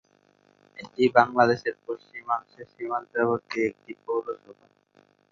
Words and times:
এটি 0.79 1.03
বাংলাদেশের 1.17 1.75
পশ্চিমাংশের 1.85 2.67
সীমান্তবর্তী 2.73 3.57
একটি 3.69 3.91
পৌরসভা। 4.03 4.67